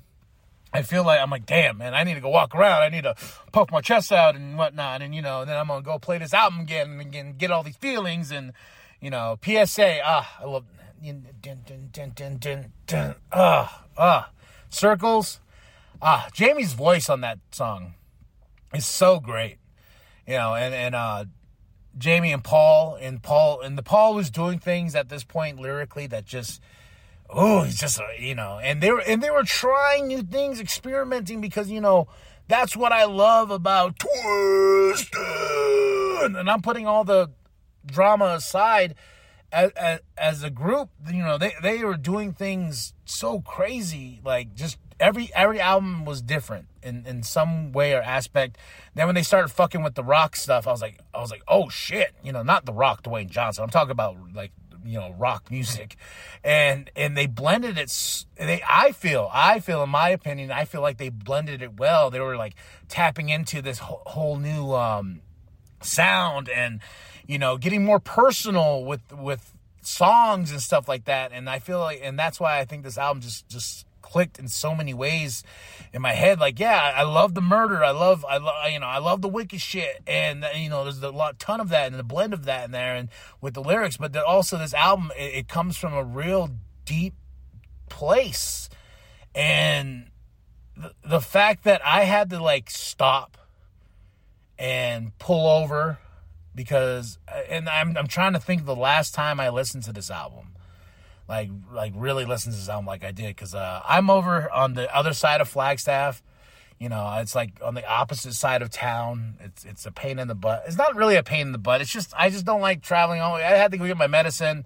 I 0.73 0.83
feel 0.83 1.05
like 1.05 1.21
I'm 1.21 1.31
like, 1.31 1.47
damn, 1.47 1.79
man, 1.79 1.95
I 1.95 2.05
need 2.05 2.15
to 2.15 2.21
go 2.21 2.29
walk 2.29 2.55
around. 2.55 2.83
I 2.83 2.89
need 2.91 3.05
to 3.05 3.15
puff 3.53 3.71
my 3.71 3.81
chest 3.81 4.13
out 4.13 4.37
and 4.37 4.59
whatnot. 4.59 5.01
And, 5.01 5.15
you 5.15 5.23
know, 5.23 5.45
then 5.45 5.57
I'm 5.57 5.69
going 5.69 5.83
to 5.83 5.85
go 5.85 5.99
play 5.99 6.19
this 6.19 6.35
album 6.35 6.61
again 6.61 6.91
and 6.91 7.01
again, 7.01 7.35
get 7.39 7.51
all 7.51 7.63
these 7.63 7.77
feelings. 7.77 8.31
And, 8.31 8.53
you 9.01 9.11
know, 9.11 9.39
PSA, 9.43 10.01
ah, 10.05 10.37
I 10.41 10.45
love, 10.45 10.65
dun, 11.03 11.27
dun, 11.41 11.63
dun, 11.65 12.13
dun, 12.15 12.37
dun, 12.39 12.73
dun, 12.87 13.15
ah, 13.33 13.85
ah, 13.97 14.31
circles. 14.69 15.41
Ah, 16.03 16.29
Jamie's 16.33 16.75
voice 16.75 17.09
on 17.09 17.23
that 17.23 17.39
song 17.51 17.95
is 18.75 18.85
so 18.85 19.21
great. 19.21 19.57
You 20.27 20.35
know, 20.35 20.55
and, 20.55 20.75
and, 20.75 20.95
uh, 20.95 21.25
Jamie 21.97 22.33
and 22.33 22.45
Paul, 22.45 22.97
and 23.01 23.23
Paul, 23.23 23.63
and 23.63 23.77
the 23.77 23.83
Paul 23.83 24.15
was 24.15 24.31
doing 24.31 24.59
things 24.59 24.95
at 24.95 25.09
this 25.09 25.25
point 25.25 25.59
lyrically 25.59 26.07
that 26.09 26.27
just, 26.27 26.61
oh, 27.31 27.63
he's 27.63 27.79
just, 27.79 28.01
uh, 28.01 28.05
you 28.19 28.35
know, 28.35 28.59
and 28.63 28.81
they 28.83 28.91
were, 28.91 29.01
and 29.01 29.23
they 29.23 29.31
were 29.31 29.43
trying 29.43 30.09
new 30.09 30.23
things, 30.23 30.61
experimenting 30.61 31.41
because, 31.41 31.71
you 31.71 31.81
know, 31.81 32.09
that's 32.49 32.77
what 32.77 32.93
I 32.93 33.05
love 33.05 33.51
about 33.51 33.99
Twiztid. 33.99 35.17
And 36.39 36.51
I'm 36.51 36.63
putting 36.63 36.87
all 36.87 37.05
the 37.05 37.31
drama 37.87 38.27
aside. 38.27 38.95
As, 39.51 39.71
as, 39.73 40.01
as 40.19 40.43
a 40.43 40.51
group, 40.51 40.91
you 41.11 41.23
know, 41.23 41.39
they, 41.39 41.55
they 41.63 41.83
were 41.83 41.97
doing 41.97 42.35
things 42.35 42.93
so 43.07 43.41
crazy, 43.41 44.21
like 44.23 44.55
just 44.55 44.77
every 45.01 45.31
every 45.35 45.61
album 45.61 46.05
was 46.05 46.21
different 46.21 46.67
in, 46.83 47.07
in 47.07 47.23
some 47.23 47.73
way 47.73 47.95
or 47.95 48.03
aspect. 48.03 48.59
Then 48.95 49.07
when 49.07 49.15
they 49.15 49.23
started 49.23 49.49
fucking 49.49 49.83
with 49.83 49.95
the 49.95 50.05
rock 50.05 50.37
stuff, 50.37 50.67
I 50.67 50.71
was 50.71 50.83
like, 50.83 51.01
I 51.15 51.21
was 51.21 51.31
like, 51.31 51.43
oh 51.49 51.69
shit, 51.69 52.13
you 52.23 52.33
know, 52.33 52.43
not 52.43 52.67
the 52.67 52.73
rock 52.73 53.03
Dwayne 53.03 53.31
Johnson. 53.31 53.65
I'm 53.65 53.71
talking 53.71 53.91
about 53.91 54.17
like 54.35 54.53
you 54.89 54.99
know 54.99 55.15
rock 55.19 55.51
music, 55.51 55.97
and 56.43 56.91
and 56.97 57.17
they 57.17 57.27
blended 57.27 57.79
it. 57.79 57.93
They 58.37 58.63
I 58.67 58.93
feel 58.93 59.31
I 59.33 59.61
feel 59.61 59.83
in 59.83 59.91
my 59.91 60.09
opinion 60.11 60.51
I 60.51 60.65
feel 60.65 60.81
like 60.81 60.97
they 60.97 61.11
blended 61.11 61.63
it 61.63 61.79
well. 61.79 62.11
They 62.11 62.21
were 62.21 62.37
like 62.37 62.55
tapping 62.89 63.29
into 63.29 63.61
this 63.61 63.79
whole, 63.79 64.03
whole 64.07 64.37
new 64.37 64.73
um, 64.73 65.21
sound 65.83 66.49
and 66.49 66.81
you 67.27 67.39
know 67.39 67.59
getting 67.59 67.85
more 67.85 68.01
personal 68.01 68.85
with 68.85 69.13
with 69.13 69.53
songs 69.83 70.51
and 70.51 70.61
stuff 70.61 70.89
like 70.89 71.05
that. 71.05 71.33
And 71.33 71.49
I 71.49 71.59
feel 71.59 71.81
like 71.81 72.01
and 72.03 72.19
that's 72.19 72.41
why 72.41 72.59
I 72.59 72.65
think 72.65 72.85
this 72.85 72.99
album 72.99 73.21
just 73.21 73.49
just 73.49 73.87
clicked 74.11 74.39
in 74.39 74.49
so 74.49 74.75
many 74.75 74.95
ways 74.95 75.43
in 75.93 76.03
my 76.03 76.13
head. 76.13 76.41
Like, 76.41 76.59
yeah, 76.59 76.93
I 76.95 77.03
love 77.03 77.35
the 77.35 77.41
murder. 77.41 77.85
I 77.85 77.91
love, 77.91 78.25
I 78.29 78.39
love, 78.39 78.55
you 78.71 78.81
know, 78.81 78.87
I 78.87 78.99
love 78.99 79.23
the 79.23 79.29
wicked 79.29 79.61
shit. 79.61 80.03
And, 80.07 80.45
uh, 80.45 80.49
you 80.55 80.69
know, 80.69 80.85
there's 80.85 81.03
a 81.03 81.11
lot, 81.11 81.39
ton 81.39 81.61
of 81.61 81.69
that 81.69 81.89
and 81.89 81.99
the 81.99 82.05
blend 82.05 82.33
of 82.33 82.45
that 82.45 82.65
in 82.65 82.71
there 82.73 82.95
and 82.95 83.09
with 83.41 83.55
the 83.55 83.63
lyrics. 83.63 83.97
But 83.97 84.17
also 84.17 84.59
this 84.59 84.75
album, 84.75 85.11
it, 85.17 85.35
it 85.35 85.49
comes 85.49 85.77
from 85.77 85.93
a 85.93 86.03
real 86.03 86.51
deep 86.85 87.15
place. 87.89 88.69
And 89.35 90.11
the, 90.77 90.93
the 91.05 91.21
fact 91.21 91.65
that 91.65 91.81
I 91.85 92.05
had 92.05 92.31
to 92.31 92.43
like 92.43 92.71
stop 92.71 93.37
and 94.59 95.17
pull 95.19 95.49
over 95.49 95.99
because, 96.55 97.19
uh, 97.29 97.43
and 97.49 97.69
I'm, 97.69 97.97
I'm 97.97 98.09
trying 98.09 98.33
to 98.33 98.41
think 98.41 98.61
of 98.61 98.67
the 98.67 98.75
last 98.75 99.15
time 99.15 99.39
I 99.39 99.51
listened 99.51 99.85
to 99.85 99.93
this 99.93 100.11
album 100.11 100.55
like 101.29 101.51
like 101.73 101.93
really 101.95 102.25
listen 102.25 102.53
to 102.53 102.59
this 102.59 102.69
album 102.69 102.87
like 102.87 103.05
I 103.05 103.13
did 103.13 103.29
because 103.29 103.55
uh, 103.55 103.83
I'm 103.87 104.11
over 104.11 104.51
on 104.51 104.75
the 104.75 104.95
other 104.95 105.13
side 105.13 105.41
of 105.41 105.49
Flagstaff. 105.49 106.23
You 106.79 106.89
know, 106.89 107.19
it's 107.19 107.35
like 107.35 107.61
on 107.63 107.75
the 107.75 107.87
opposite 107.89 108.35
side 108.35 108.63
of 108.63 108.71
town. 108.71 109.35
It's 109.41 109.65
it's 109.65 109.87
a 109.87 109.93
pain 109.93 110.19
in 110.19 110.29
the 110.29 110.35
butt. 110.35 110.65
It's 110.67 110.77
not 110.77 110.97
really 110.97 111.17
a 111.17 111.23
pain 111.23 111.43
in 111.43 111.53
the 111.53 111.59
butt. 111.59 111.81
It's 111.81 111.93
just 111.93 112.15
I 112.17 112.31
just 112.31 112.45
don't 112.45 112.61
like 112.61 112.83
traveling. 112.83 113.21
All 113.21 113.35
I 113.35 113.43
had 113.43 113.73
to 113.73 113.79
go 113.79 113.87
get 113.87 113.97
my 113.97 114.07
medicine 114.07 114.65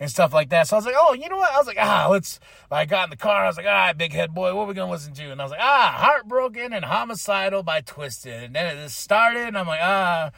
and 0.00 0.10
stuff 0.10 0.32
like 0.32 0.48
that. 0.48 0.66
So 0.66 0.76
I 0.76 0.78
was 0.78 0.86
like, 0.86 0.96
oh, 0.98 1.12
you 1.12 1.28
know 1.28 1.36
what? 1.36 1.52
I 1.52 1.58
was 1.58 1.66
like, 1.66 1.76
ah, 1.78 2.08
let's. 2.10 2.40
I 2.70 2.86
got 2.86 3.04
in 3.04 3.10
the 3.10 3.16
car. 3.16 3.44
I 3.44 3.46
was 3.46 3.56
like, 3.56 3.66
all 3.66 3.72
right, 3.72 3.96
big 3.96 4.12
head 4.12 4.34
boy, 4.34 4.54
what 4.54 4.66
we 4.66 4.74
gonna 4.74 4.90
listen 4.90 5.12
to? 5.14 5.30
And 5.30 5.40
I 5.40 5.44
was 5.44 5.52
like, 5.52 5.60
ah, 5.62 5.94
heartbroken 5.98 6.72
and 6.72 6.84
homicidal 6.84 7.62
by 7.62 7.82
Twiztid. 7.82 8.46
And 8.46 8.56
then 8.56 8.76
it 8.76 8.82
just 8.82 8.98
started, 8.98 9.42
and 9.42 9.58
I'm 9.58 9.68
like, 9.68 9.80
ah 9.82 10.32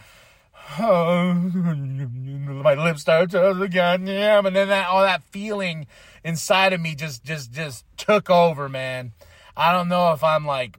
my 0.79 2.75
lips 2.75 3.03
start 3.03 3.31
to 3.31 3.69
goddamn, 3.71 4.47
and 4.47 4.57
then 4.57 4.69
that 4.69 4.89
all 4.89 5.03
that 5.03 5.23
feeling 5.25 5.87
inside 6.25 6.73
of 6.73 6.81
me 6.81 6.95
just 6.95 7.23
just 7.23 7.53
just 7.53 7.85
took 7.97 8.31
over, 8.31 8.69
man. 8.69 9.13
I 9.57 9.73
don't 9.73 9.89
know 9.89 10.13
if 10.13 10.25
I'm 10.25 10.47
like 10.47 10.79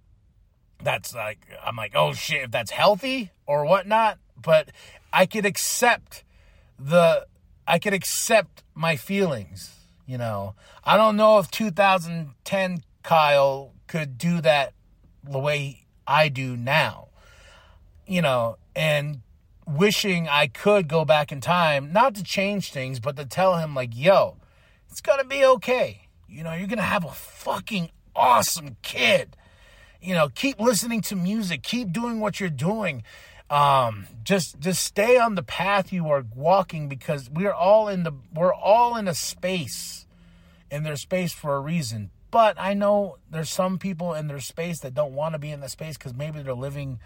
that's 0.84 1.15
like 1.15 1.39
I'm 1.63 1.75
like 1.75 1.94
oh 1.96 2.13
shit 2.13 2.44
if 2.44 2.51
that's 2.51 2.72
healthy 2.72 3.32
or 3.46 3.65
whatnot, 3.65 4.18
but 4.42 4.70
I 5.13 5.25
could 5.25 5.46
accept 5.46 6.24
the 6.80 7.27
I 7.68 7.80
could 7.80 7.94
accept 7.94 8.63
my 8.74 8.96
feelings. 8.96 9.72
You 10.06 10.18
know, 10.18 10.56
I 10.84 10.98
don't 10.98 11.15
know 11.15 11.39
if 11.39 11.50
2010 11.50 12.84
Kyle 13.04 13.72
could 13.88 14.18
do 14.18 14.42
that 14.42 14.74
the 15.24 15.39
way 15.39 15.86
I 16.06 16.30
do 16.30 16.58
now. 16.58 17.08
You 18.08 18.22
know, 18.22 18.58
and 18.75 19.22
wishing 19.67 20.27
I 20.27 20.48
could 20.48 20.88
go 20.88 21.05
back 21.05 21.31
in 21.31 21.41
time, 21.41 21.91
not 21.91 22.15
to 22.15 22.24
change 22.24 22.72
things, 22.72 23.00
but 23.00 23.15
to 23.17 23.25
tell 23.25 23.57
him, 23.57 23.75
like, 23.75 23.91
yo, 23.95 24.38
it's 24.89 25.01
gonna 25.01 25.25
be 25.25 25.45
okay. 25.45 26.07
You 26.27 26.43
know, 26.43 26.53
you're 26.53 26.67
gonna 26.67 26.81
have 26.81 27.05
a 27.05 27.12
fucking 27.12 27.89
awesome 28.15 28.77
kid. 28.81 29.36
You 30.01 30.13
know, 30.13 30.29
keep 30.29 30.60
listening 30.60 31.01
to 31.01 31.15
music, 31.15 31.63
keep 31.63 31.91
doing 31.91 32.19
what 32.19 32.39
you're 32.39 32.50
doing. 32.50 33.03
Um, 33.50 34.07
just 34.24 34.60
just 34.60 34.84
stay 34.84 35.17
on 35.17 35.36
the 35.36 35.43
path 35.43 35.93
you 35.93 36.10
are 36.10 36.25
walking 36.36 36.89
because 36.89 37.29
we're 37.29 37.53
all 37.53 37.88
in 37.88 38.03
the 38.03 38.13
we're 38.34 38.53
all 38.53 38.95
in 38.95 39.07
a 39.07 39.13
space 39.13 40.07
in 40.72 40.84
their 40.84 40.95
space 40.95 41.34
for 41.34 41.55
a 41.55 41.60
reason. 41.60 42.10
But 42.31 42.55
I 42.60 42.74
know 42.74 43.17
there's 43.29 43.50
some 43.50 43.77
people 43.77 44.13
in 44.13 44.27
their 44.27 44.39
space 44.39 44.79
that 44.79 44.93
don't 44.93 45.13
want 45.13 45.34
to 45.34 45.39
be 45.39 45.51
in 45.51 45.62
the 45.62 45.69
space 45.69 45.98
because 45.98 46.13
maybe 46.13 46.41
they're 46.41 46.53
living 46.53 47.00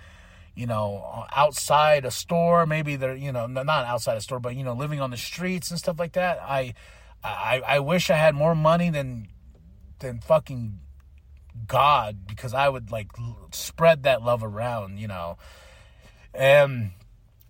you 0.55 0.67
know, 0.67 1.25
outside 1.31 2.05
a 2.05 2.11
store. 2.11 2.65
Maybe 2.65 2.95
they're, 2.95 3.15
you 3.15 3.31
know, 3.31 3.47
not 3.47 3.85
outside 3.85 4.17
a 4.17 4.21
store, 4.21 4.39
but 4.39 4.55
you 4.55 4.63
know, 4.63 4.73
living 4.73 4.99
on 4.99 5.11
the 5.11 5.17
streets 5.17 5.69
and 5.69 5.79
stuff 5.79 5.99
like 5.99 6.13
that. 6.13 6.39
I, 6.41 6.73
I, 7.23 7.61
I 7.65 7.79
wish 7.79 8.09
I 8.09 8.15
had 8.15 8.35
more 8.35 8.55
money 8.55 8.89
than, 8.89 9.27
than 9.99 10.19
fucking 10.19 10.79
God 11.67 12.27
because 12.27 12.53
I 12.53 12.69
would 12.69 12.91
like 12.91 13.07
spread 13.51 14.03
that 14.03 14.21
love 14.21 14.43
around, 14.43 14.99
you 14.99 15.07
know. 15.07 15.37
And 16.33 16.91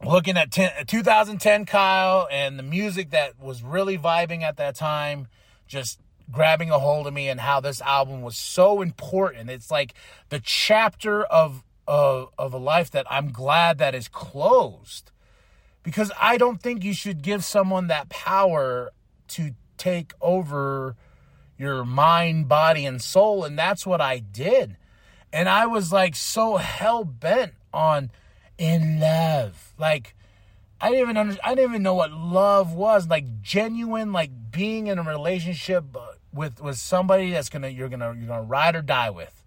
looking 0.05 0.37
at 0.37 0.51
10, 0.51 0.71
uh, 0.79 0.83
2010 0.85 1.65
Kyle 1.65 2.27
and 2.31 2.57
the 2.57 2.63
music 2.63 3.11
that 3.11 3.39
was 3.39 3.63
really 3.63 3.97
vibing 3.97 4.41
at 4.41 4.57
that 4.57 4.75
time, 4.75 5.27
just 5.67 5.99
grabbing 6.31 6.69
a 6.69 6.79
hold 6.79 7.07
of 7.07 7.13
me 7.13 7.27
and 7.27 7.39
how 7.39 7.59
this 7.59 7.81
album 7.81 8.21
was 8.21 8.37
so 8.37 8.81
important. 8.81 9.49
It's 9.49 9.71
like 9.71 9.93
the 10.29 10.39
chapter 10.39 11.23
of 11.23 11.63
of, 11.89 12.29
of 12.37 12.53
a 12.53 12.57
life 12.57 12.91
that 12.91 13.07
I'm 13.09 13.31
glad 13.31 13.79
that 13.79 13.95
is 13.95 14.07
closed. 14.07 15.11
Because 15.81 16.11
I 16.21 16.37
don't 16.37 16.61
think 16.61 16.83
you 16.83 16.93
should 16.93 17.23
give 17.23 17.43
someone 17.43 17.87
that 17.87 18.09
power 18.09 18.91
to 19.29 19.55
take 19.77 20.13
over 20.21 20.95
your 21.57 21.83
mind, 21.83 22.47
body, 22.47 22.85
and 22.85 23.01
soul. 23.01 23.43
And 23.43 23.57
that's 23.57 23.87
what 23.87 24.01
I 24.01 24.19
did. 24.19 24.77
And 25.33 25.49
I 25.49 25.65
was 25.65 25.91
like 25.91 26.15
so 26.15 26.57
hell 26.57 27.03
bent 27.03 27.53
on 27.73 28.11
in 28.59 28.99
love. 28.99 29.73
Like, 29.79 30.15
I 30.79 30.89
didn't 30.91 31.01
even 31.01 31.17
under, 31.17 31.37
I 31.43 31.55
didn't 31.55 31.71
even 31.71 31.83
know 31.83 31.95
what 31.95 32.11
love 32.11 32.71
was. 32.71 33.07
Like 33.07 33.41
genuine, 33.41 34.13
like 34.13 34.51
being 34.51 34.87
in 34.87 34.99
a 34.99 35.03
relationship 35.03 35.85
uh, 35.95 36.11
with 36.31 36.61
with 36.61 36.77
somebody 36.77 37.31
that's 37.31 37.49
gonna 37.49 37.69
you're 37.69 37.89
gonna 37.89 38.13
you're 38.15 38.27
gonna 38.27 38.43
ride 38.43 38.75
or 38.75 38.81
die 38.81 39.09
with 39.09 39.38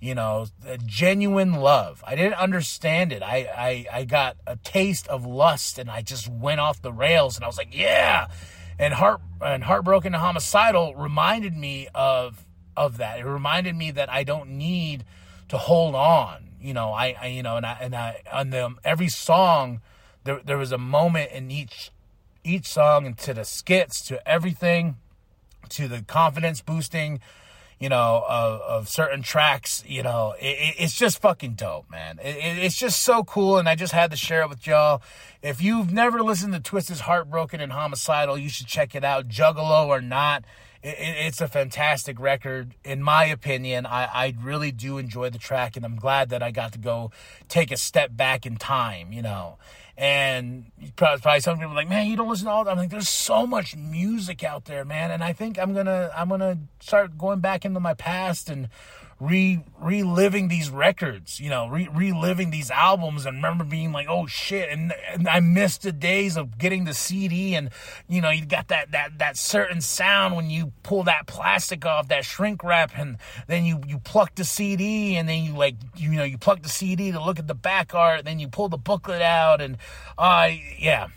you 0.00 0.14
know, 0.14 0.46
genuine 0.86 1.54
love. 1.54 2.02
I 2.06 2.14
didn't 2.14 2.38
understand 2.38 3.12
it. 3.12 3.22
I, 3.22 3.86
I, 3.92 3.98
I 4.00 4.04
got 4.04 4.36
a 4.46 4.56
taste 4.56 5.08
of 5.08 5.26
lust 5.26 5.78
and 5.78 5.90
I 5.90 6.02
just 6.02 6.28
went 6.28 6.60
off 6.60 6.80
the 6.80 6.92
rails 6.92 7.36
and 7.36 7.44
I 7.44 7.48
was 7.48 7.58
like, 7.58 7.76
yeah. 7.76 8.28
And 8.78 8.94
heart 8.94 9.20
and 9.40 9.64
heartbroken 9.64 10.14
and 10.14 10.22
homicidal 10.22 10.94
reminded 10.94 11.56
me 11.56 11.88
of 11.94 12.44
of 12.76 12.98
that. 12.98 13.18
It 13.18 13.24
reminded 13.26 13.74
me 13.74 13.90
that 13.90 14.08
I 14.08 14.22
don't 14.22 14.50
need 14.50 15.04
to 15.48 15.58
hold 15.58 15.96
on. 15.96 16.50
You 16.60 16.74
know, 16.74 16.92
I, 16.92 17.16
I 17.20 17.26
you 17.26 17.42
know, 17.42 17.56
and 17.56 17.66
I 17.66 17.78
and 17.80 17.94
I 17.96 18.22
on 18.32 18.50
the 18.50 18.76
every 18.84 19.08
song 19.08 19.80
there 20.22 20.40
there 20.44 20.58
was 20.58 20.70
a 20.70 20.78
moment 20.78 21.32
in 21.32 21.50
each 21.50 21.90
each 22.44 22.66
song 22.66 23.04
and 23.04 23.18
to 23.18 23.34
the 23.34 23.44
skits 23.44 24.00
to 24.02 24.26
everything 24.28 24.96
to 25.70 25.88
the 25.88 26.02
confidence 26.02 26.60
boosting 26.60 27.20
you 27.80 27.88
know, 27.88 28.24
of, 28.28 28.60
of 28.62 28.88
certain 28.88 29.22
tracks, 29.22 29.84
you 29.86 30.02
know, 30.02 30.34
it, 30.40 30.74
it's 30.78 30.94
just 30.94 31.20
fucking 31.20 31.54
dope, 31.54 31.88
man. 31.90 32.18
It, 32.22 32.36
it's 32.58 32.76
just 32.76 33.02
so 33.02 33.22
cool, 33.22 33.56
and 33.58 33.68
I 33.68 33.76
just 33.76 33.92
had 33.92 34.10
to 34.10 34.16
share 34.16 34.42
it 34.42 34.48
with 34.48 34.66
y'all. 34.66 35.00
If 35.42 35.62
you've 35.62 35.92
never 35.92 36.22
listened 36.22 36.52
to 36.54 36.60
Twiztid's 36.60 37.00
Heartbroken 37.00 37.60
and 37.60 37.72
Homicidal, 37.72 38.36
you 38.36 38.48
should 38.48 38.66
check 38.66 38.94
it 38.94 39.04
out. 39.04 39.28
Juggalo 39.28 39.86
or 39.86 40.00
not, 40.00 40.44
it, 40.82 40.96
it's 40.98 41.40
a 41.40 41.46
fantastic 41.46 42.18
record. 42.18 42.74
In 42.84 43.00
my 43.00 43.26
opinion, 43.26 43.86
I, 43.86 44.04
I 44.06 44.34
really 44.42 44.72
do 44.72 44.98
enjoy 44.98 45.30
the 45.30 45.38
track, 45.38 45.76
and 45.76 45.84
I'm 45.84 45.96
glad 45.96 46.30
that 46.30 46.42
I 46.42 46.50
got 46.50 46.72
to 46.72 46.78
go 46.78 47.12
take 47.48 47.70
a 47.70 47.76
step 47.76 48.16
back 48.16 48.44
in 48.44 48.56
time, 48.56 49.12
you 49.12 49.22
know. 49.22 49.58
And 50.00 50.70
probably, 50.94 51.40
some 51.40 51.58
people 51.58 51.74
like, 51.74 51.88
man, 51.88 52.06
you 52.06 52.16
don't 52.16 52.28
listen 52.28 52.46
to 52.46 52.52
all 52.52 52.62
that. 52.62 52.70
I'm 52.70 52.76
like, 52.76 52.90
there's 52.90 53.08
so 53.08 53.48
much 53.48 53.74
music 53.74 54.44
out 54.44 54.66
there, 54.66 54.84
man. 54.84 55.10
And 55.10 55.24
I 55.24 55.32
think 55.32 55.58
I'm 55.58 55.74
gonna 55.74 56.12
I'm 56.16 56.28
gonna 56.28 56.58
start 56.78 57.18
going 57.18 57.40
back 57.40 57.64
into 57.64 57.80
my 57.80 57.94
past 57.94 58.48
and 58.48 58.68
re 59.20 59.60
reliving 59.80 60.48
these 60.48 60.70
records, 60.70 61.40
you 61.40 61.50
know, 61.50 61.68
re- 61.68 61.88
reliving 61.92 62.50
these 62.50 62.70
albums, 62.70 63.26
and 63.26 63.36
remember 63.36 63.64
being 63.64 63.90
like, 63.90 64.06
"Oh 64.08 64.26
shit!" 64.26 64.68
And, 64.70 64.92
and 65.12 65.28
I 65.28 65.40
missed 65.40 65.82
the 65.82 65.92
days 65.92 66.36
of 66.36 66.58
getting 66.58 66.84
the 66.84 66.94
CD, 66.94 67.54
and 67.54 67.70
you 68.08 68.20
know, 68.20 68.30
you 68.30 68.46
got 68.46 68.68
that 68.68 68.92
that 68.92 69.18
that 69.18 69.36
certain 69.36 69.80
sound 69.80 70.36
when 70.36 70.50
you 70.50 70.72
pull 70.82 71.04
that 71.04 71.26
plastic 71.26 71.84
off 71.84 72.08
that 72.08 72.24
shrink 72.24 72.62
wrap, 72.62 72.92
and 72.96 73.18
then 73.48 73.64
you 73.64 73.80
you 73.86 73.98
pluck 73.98 74.36
the 74.36 74.44
CD, 74.44 75.16
and 75.16 75.28
then 75.28 75.42
you 75.42 75.54
like 75.54 75.76
you 75.96 76.10
know 76.10 76.24
you 76.24 76.38
pluck 76.38 76.62
the 76.62 76.68
CD 76.68 77.10
to 77.10 77.22
look 77.22 77.38
at 77.38 77.48
the 77.48 77.54
back 77.54 77.94
art, 77.94 78.24
then 78.24 78.38
you 78.38 78.48
pull 78.48 78.68
the 78.68 78.78
booklet 78.78 79.22
out, 79.22 79.60
and 79.60 79.78
uh 80.16 80.50
yeah. 80.78 81.08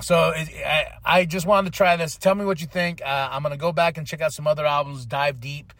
So 0.00 0.32
I, 0.34 0.86
I 1.04 1.24
just 1.26 1.44
wanted 1.44 1.72
to 1.72 1.76
try 1.76 1.96
this. 1.96 2.16
Tell 2.16 2.34
me 2.34 2.46
what 2.46 2.62
you 2.62 2.66
think. 2.66 3.02
Uh, 3.02 3.28
I'm 3.30 3.42
gonna 3.42 3.58
go 3.58 3.70
back 3.70 3.98
and 3.98 4.06
check 4.06 4.22
out 4.22 4.32
some 4.32 4.46
other 4.46 4.64
albums, 4.64 5.04
dive 5.04 5.40
deep 5.40 5.74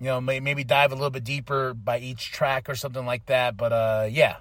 you 0.00 0.06
know, 0.06 0.20
maybe 0.20 0.64
dive 0.64 0.92
a 0.92 0.94
little 0.94 1.10
bit 1.10 1.24
deeper 1.24 1.74
by 1.74 1.98
each 1.98 2.30
track 2.30 2.68
or 2.68 2.74
something 2.74 3.04
like 3.04 3.26
that. 3.26 3.56
But 3.56 3.72
uh, 3.72 4.08
yeah, 4.10 4.36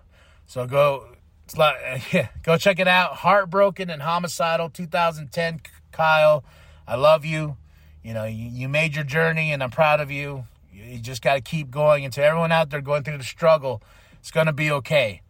so 0.45 0.67
go 0.67 1.07
yeah, 1.57 2.27
go 2.43 2.57
check 2.57 2.79
it 2.79 2.87
out. 2.87 3.13
Heartbroken 3.13 3.89
and 3.89 4.01
Homicidal 4.01 4.69
2010. 4.69 5.61
Kyle, 5.91 6.43
I 6.87 6.95
love 6.95 7.25
you. 7.25 7.57
You 8.03 8.13
know, 8.13 8.25
you, 8.25 8.49
you 8.49 8.69
made 8.69 8.95
your 8.95 9.03
journey, 9.03 9.51
and 9.51 9.63
I'm 9.63 9.71
proud 9.71 9.99
of 9.99 10.11
you. 10.11 10.45
You 10.71 10.99
just 10.99 11.21
got 11.21 11.35
to 11.35 11.41
keep 11.41 11.71
going. 11.71 12.05
And 12.05 12.13
to 12.13 12.23
everyone 12.23 12.51
out 12.51 12.69
there 12.69 12.81
going 12.81 13.03
through 13.03 13.17
the 13.17 13.23
struggle, 13.23 13.81
it's 14.19 14.31
gonna 14.31 14.53
be 14.53 14.71
okay. 14.71 15.21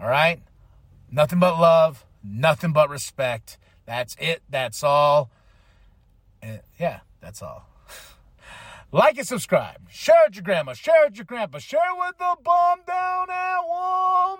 All 0.00 0.08
right, 0.08 0.40
nothing 1.10 1.38
but 1.38 1.58
love, 1.58 2.04
nothing 2.22 2.72
but 2.72 2.88
respect. 2.88 3.58
That's 3.86 4.16
it. 4.18 4.42
That's 4.48 4.82
all. 4.82 5.30
And 6.42 6.60
yeah, 6.78 7.00
that's 7.20 7.42
all. 7.42 7.67
Like 8.90 9.18
and 9.18 9.26
subscribe. 9.26 9.90
Share 9.90 10.28
it 10.28 10.34
your 10.34 10.42
grandma. 10.42 10.72
Share 10.72 11.04
it 11.08 11.16
your 11.16 11.26
grandpa. 11.26 11.58
Share 11.58 11.78
it 11.78 11.98
with 11.98 12.16
the 12.16 12.36
bum 12.42 12.78
down 12.86 13.28
at 13.28 13.58
Walmart. 13.70 14.38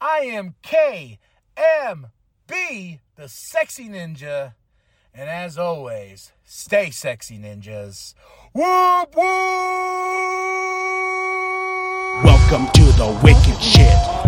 I 0.00 0.18
am 0.26 0.54
KMB, 0.62 1.18
the 3.16 3.28
sexy 3.28 3.88
ninja. 3.88 4.54
And 5.12 5.28
as 5.28 5.58
always, 5.58 6.30
stay 6.44 6.90
sexy, 6.90 7.36
ninjas. 7.36 8.14
Whoop, 8.52 9.16
whoop! 9.16 9.24
Welcome 12.22 12.68
to 12.74 12.84
the 12.92 13.18
wicked 13.24 13.60
shit. 13.60 14.25